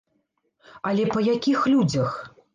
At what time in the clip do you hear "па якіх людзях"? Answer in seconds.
1.13-2.11